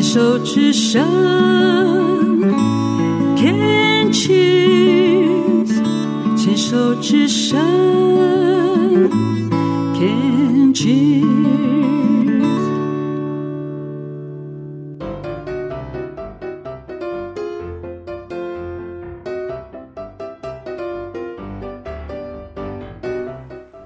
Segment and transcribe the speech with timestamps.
[0.00, 1.06] 牵手之声
[3.36, 5.68] ，Can cheers，
[6.38, 7.60] 牵手之声
[9.92, 11.20] ，Can cheers。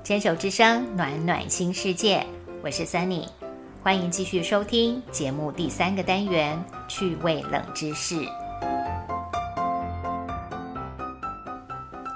[0.04, 2.24] 牵手之声，暖暖新世界，
[2.62, 3.26] 我是 Sunny，
[3.84, 8.16] 欢迎继续收听节目第三个单元趣味冷知识。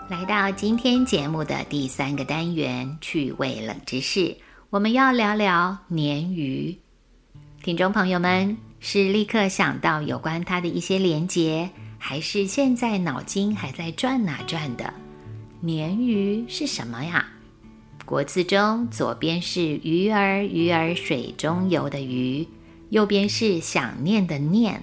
[0.09, 4.35] 来到今天节目的第三个单元趣味冷知识，
[4.71, 6.75] 我们要聊聊鲶鱼。
[7.63, 14.91] 听众朋友们，是立刻想到有关它的一些连结，还是现在脑筋还在转哪转的？
[15.63, 17.27] 鲶鱼是什么呀？
[18.09, 22.49] 国字中，左边是鱼儿，鱼儿水中游的鱼，
[22.89, 24.81] 右边是想念的念，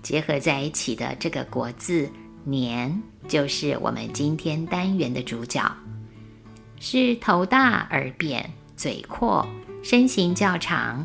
[0.00, 2.08] 结合在一起的这个国字
[2.44, 5.60] 年，就是我们今天单元的主角。
[6.78, 9.44] 是头大耳扁，嘴阔，
[9.82, 11.04] 身形较长。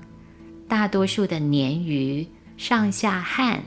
[0.67, 2.23] 大多数的鲶鱼
[2.55, 3.57] 上下颔，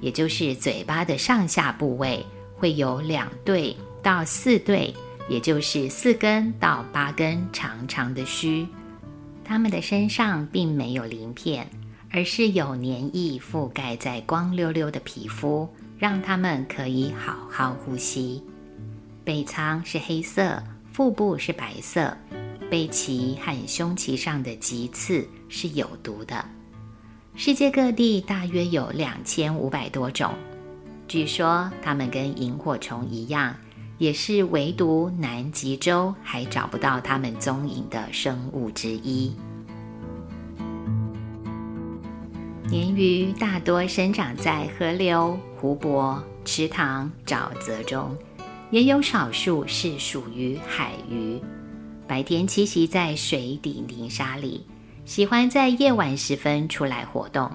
[0.00, 2.22] 也就是嘴巴的上下部位，
[2.58, 4.94] 会有两对到四对。
[5.28, 8.66] 也就是四根到八根长长的须，
[9.44, 11.68] 它们的身上并没有鳞片，
[12.10, 18.42] 而是有黏液覆盖在光溜溜的皮肤，让它们可以好好呼吸。
[19.22, 20.62] 背舱是黑色，
[20.92, 22.16] 腹部是白色，
[22.70, 26.42] 背鳍和胸鳍上的棘刺是有毒的。
[27.34, 30.34] 世界各地大约有两千五百多种，
[31.06, 33.54] 据说它们跟萤火虫一样。
[33.98, 39.32] 也是唯独南极洲还找不到它们踪影的生物之一。
[42.68, 48.16] 鲶鱼大多生长在河流、湖泊、池塘、沼泽中，
[48.70, 51.40] 也有少数是属于海鱼。
[52.06, 54.64] 白天栖息在水底泥沙里，
[55.04, 57.50] 喜欢在夜晚时分出来活动。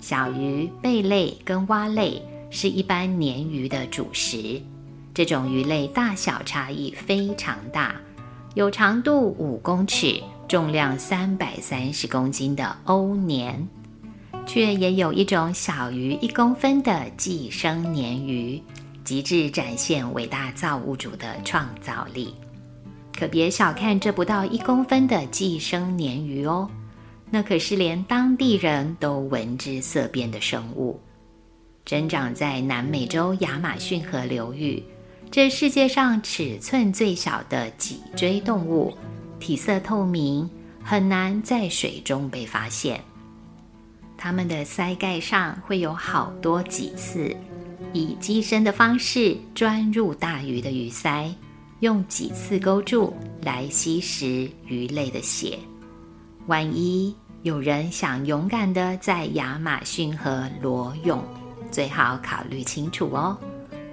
[0.00, 4.60] 小鱼、贝类跟蛙类是一般鲶鱼的主食。
[5.12, 7.94] 这种鱼类大小差异非常大，
[8.54, 13.54] 有长度五公尺、重量三百三十公斤的欧鲶，
[14.46, 18.62] 却也有一种小于一公分的寄生鲶鱼，
[19.02, 22.34] 极致展现伟大造物主的创造力。
[23.12, 26.70] 可别小看这不到一公分的寄生鲶鱼哦，
[27.30, 30.98] 那可是连当地人都闻之色变的生物，
[31.84, 34.82] 生长在南美洲亚马逊河流域。
[35.32, 38.92] 这世界上尺寸最小的脊椎动物，
[39.38, 40.50] 体色透明，
[40.82, 43.00] 很难在水中被发现。
[44.18, 47.34] 它们的鳃盖上会有好多脊刺，
[47.92, 51.32] 以寄生的方式钻入大鱼的鱼鳃，
[51.78, 55.56] 用脊刺勾住来吸食鱼类的血。
[56.48, 61.22] 万一有人想勇敢的在亚马逊河裸泳，
[61.70, 63.38] 最好考虑清楚哦。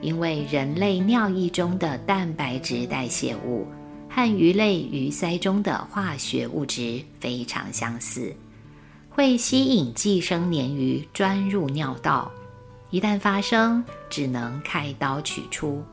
[0.01, 3.67] 因为人类尿液中的蛋白质代谢物
[4.09, 8.35] 和鱼类鱼鳃中的化学物质非常相似，
[9.09, 12.31] 会吸引寄生鲶鱼钻入尿道。
[12.89, 15.83] 一旦发生，只能开刀取出，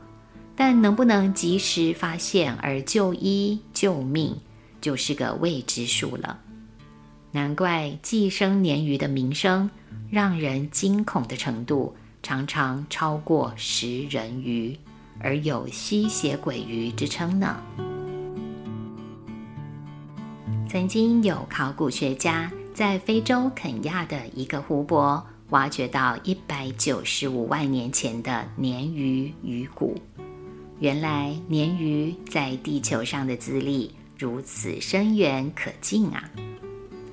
[0.55, 4.35] 但能不能及时发现而就医救命，
[4.79, 6.39] 就是个未知数了。
[7.31, 9.69] 难怪寄生鲶鱼的名声
[10.09, 11.93] 让人惊恐的程度。
[12.25, 14.75] 常常超过食人鱼，
[15.19, 17.55] 而有吸血鬼鱼之称呢。
[20.67, 29.95] 曾经有考古学家在非洲肯亚的一个湖泊挖掘到一百九十五万年前的鲶鱼鱼骨。
[30.79, 36.27] 原来鲶鱼在地球上的资历如此深远可敬啊！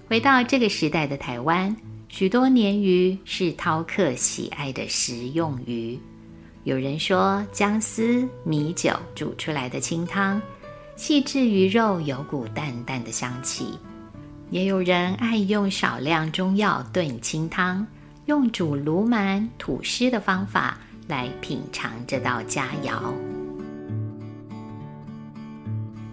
[0.08, 1.76] 回到这个时代的台湾。
[2.12, 5.98] 许多鲶鱼是饕客喜爱的食用鱼。
[6.64, 10.38] 有人说，姜丝、米酒煮出来的清汤，
[10.94, 13.78] 细致鱼肉有股淡淡的香气。
[14.50, 17.86] 也有人爱用少量中药炖清汤，
[18.26, 20.76] 用煮芦鳗、吐司的方法
[21.08, 23.14] 来品尝这道佳肴。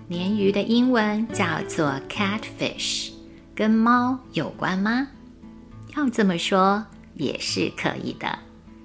[0.10, 3.10] 鲶鱼的英文叫做 catfish，
[3.54, 5.06] 跟猫有关吗？
[5.96, 6.84] 要这么说
[7.16, 8.38] 也是可以的，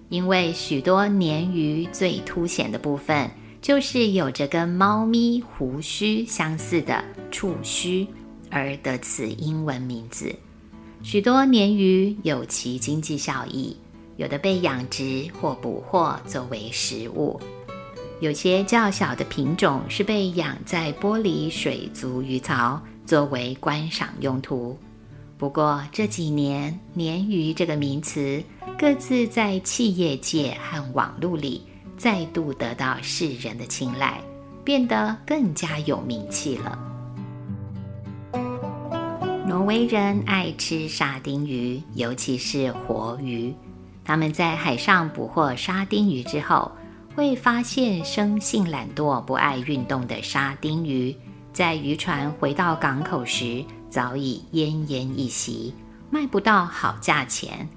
[0.08, 3.30] 因为许多鲶鱼最凸显的部分
[3.60, 8.06] 就是有着跟猫咪胡须相似的触须，
[8.50, 10.34] 而得此英文名字。
[11.02, 13.76] 许多鲶鱼有其经济效益，
[14.16, 17.38] 有的被养殖或捕获作为食物，
[18.20, 24.76] 有些较小的品种是被养在玻璃水族鱼槽作为观赏用途。
[25.44, 28.42] 不过这几年，鲶鱼这个名词
[28.78, 31.60] 各自在企业界和网络里
[31.98, 34.18] 再度得到世人的青睐，
[34.64, 36.78] 变得更加有名气了。
[39.46, 43.54] 挪威人爱吃沙丁鱼，尤其是活鱼。
[44.02, 46.72] 他们在海上捕获沙丁鱼之后，
[47.14, 51.14] 会发现生性懒惰、不爱运动的沙丁鱼，
[51.52, 53.62] 在渔船回到港口时。
[53.94, 55.72] 早已奄奄一息，
[56.10, 57.68] 卖不到好价钱。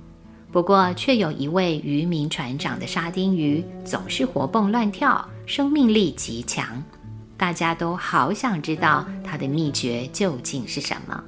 [0.52, 6.84] 不过，却有一位渔民船长的沙丁鱼总是活蹦乱跳，生命力极强。
[7.38, 11.24] 大家都好想知道他的秘诀究竟是什么。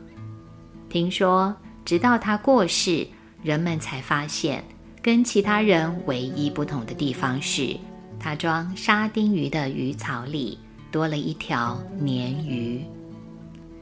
[0.90, 3.08] 听说，直到他过世，
[3.44, 4.64] 人们才发现，
[5.04, 7.78] 跟其他人唯一不同的地方是，
[8.20, 10.58] 他装沙丁鱼的鱼槽里
[10.90, 12.84] 多了一条鲶鱼。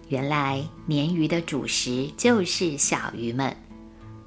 [0.09, 3.55] 原来鲶鱼的主食就是小鱼们。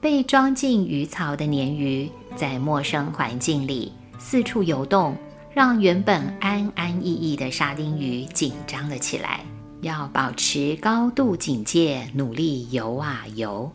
[0.01, 5.15] 被装进鱼槽的鲶鱼在陌生环境里四处游动，
[5.53, 9.41] 让原本安安逸逸的沙丁鱼紧张了起来，
[9.83, 13.71] 要保持高度警戒，努力游啊游。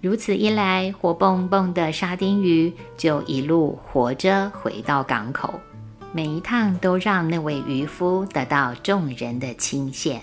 [0.00, 5.60] 如此一来，活蹦蹦的沙丁鱼就一路活着回到港口，
[6.12, 10.18] 每一趟都让那位渔夫得到众人的钦羡。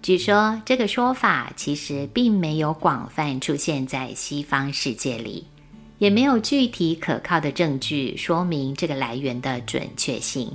[0.00, 5.44] 据说这个说法其实并没有广泛出现在西方世界里，
[5.98, 10.50] 也没有具体可靠的证据说明这个来源的准确性。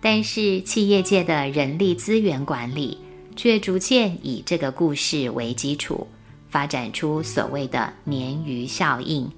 [0.00, 2.96] 但是企业界的人力资源管理
[3.34, 6.06] 却逐渐以这个故事为基础，
[6.48, 9.28] 发展出所谓的“鲶鱼效应”，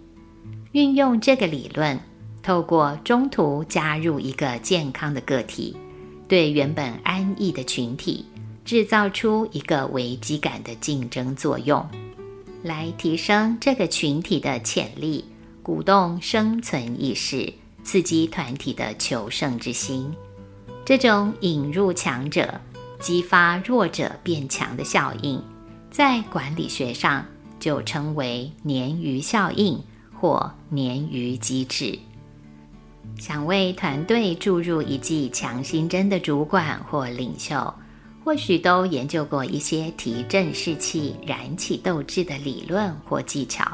[0.72, 1.98] 运用这个理论，
[2.42, 5.74] 透过中途加入一个健康的个体，
[6.28, 8.22] 对原本安逸的群体。
[8.70, 11.84] 制造出一个危机感的竞争作用，
[12.62, 15.24] 来提升这个群体的潜力，
[15.60, 17.52] 鼓动生存意识，
[17.82, 20.14] 刺激团体的求胜之心。
[20.84, 22.60] 这种引入强者，
[23.00, 25.42] 激发弱者变强的效应，
[25.90, 27.26] 在管理学上
[27.58, 29.82] 就称为鲶鱼效应
[30.14, 31.98] 或鲶鱼机制。
[33.18, 37.74] 想为团队注入一剂强心针的主管或领袖。
[38.30, 43.66] 或许都研究过一些提振士气、燃起斗志的理论或技巧。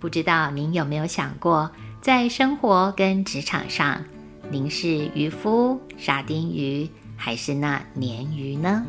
[0.00, 1.70] 不知道您有没有想过，
[2.02, 4.04] 在生活跟职场上，
[4.50, 8.84] 您是渔夫、沙丁鱼，还是那鲶鱼呢？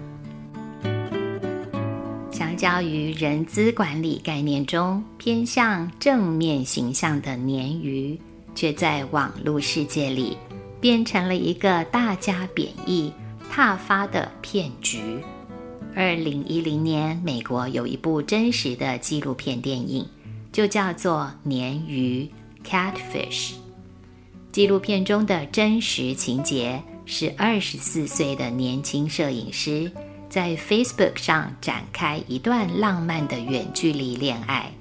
[2.32, 8.20] 相较于人资管理概念中偏向正面形象的鲶鱼，
[8.56, 10.36] 却在网络世界里
[10.82, 13.14] 变成了一个大家贬义。
[13.50, 15.20] 踏发的骗局。
[15.96, 20.08] 二零一零年，美国有一部真实的纪录片电影，
[20.52, 22.30] 就叫做《鲶鱼》
[22.66, 23.54] （Catfish）。
[24.52, 29.92] 纪录片中的真实情节是：二十四岁的年轻摄影师
[30.30, 34.72] 在 Facebook 上展开一段浪漫的远距离恋爱。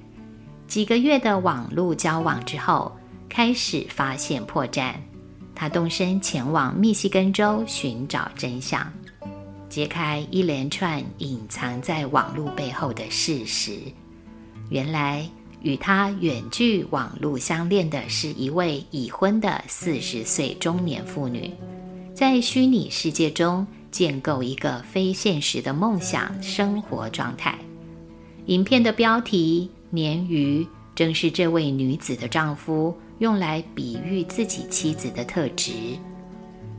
[0.67, 2.95] 几个月的网络交往之后，
[3.27, 4.93] 开始发现破绽。
[5.59, 8.89] 他动身前往密西根州寻找真相，
[9.67, 13.77] 揭开一连串隐藏在网络背后的事实。
[14.69, 15.29] 原来，
[15.61, 21.51] 与他远距网络相恋的是一位已婚的四十岁中年妇女，
[22.13, 27.59] 在虚拟世界中建构一个非现实的梦想生活状态。
[28.45, 32.97] 影片的标题“鲶鱼”正是这位女子的丈夫。
[33.19, 35.71] 用来比喻自己妻子的特质，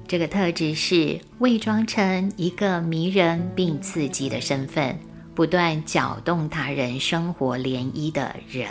[0.09, 4.99] 这个特质是伪装成一个迷人并刺激的身份，
[5.35, 8.67] 不断搅动他人生活涟漪的人。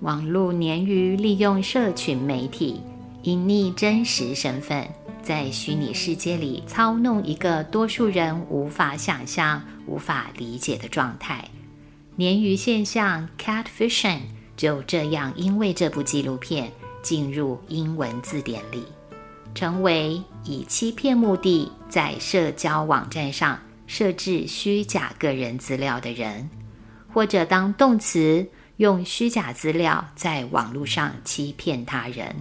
[0.00, 2.80] 网络鲶鱼利用社群媒体
[3.22, 4.88] 隐匿真实身份，
[5.22, 11.44] 在虚拟世界里操弄一个多数人无法想象、无法理解的状态。
[12.16, 14.20] 鲶鱼现象 （catfishing）。
[14.58, 18.84] 就这样，因为这部纪录片进入英文字典里，
[19.54, 26.50] 成为以欺骗目的在社交网站上设置虚假个人资料的人，
[27.14, 28.46] 或者当动词
[28.78, 32.34] 用虚假资料在网络上欺骗他人。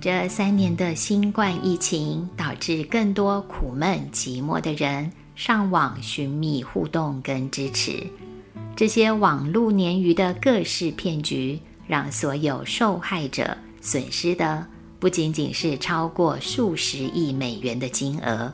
[0.00, 5.12] 这三年的新冠疫情导致更多苦闷、寂寞的人。
[5.36, 8.06] 上网寻觅互动跟支持。
[8.80, 14.66] 这些网络鲶鱼的各式骗局，让所有受害者损失的
[14.98, 18.50] 不仅仅是超过数十亿美元的金额，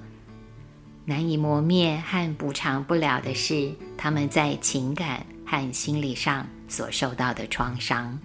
[1.04, 8.18] 难以磨灭和补偿不了的是他们在情感和心理上所受到的创伤。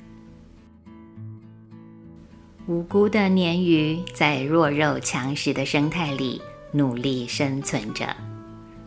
[2.66, 6.42] 无辜的鲶鱼在弱肉强食的生态里
[6.72, 8.31] 努力生存着。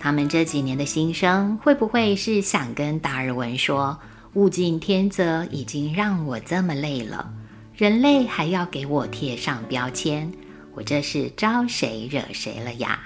[0.04, 3.98] 他们这几年的心声，会不会是想跟达尔文说
[4.36, 7.32] ：“物竞天择已经让我这么累了，
[7.74, 10.30] 人类还要给我贴上标签，
[10.74, 13.00] 我这是招谁惹谁了呀？”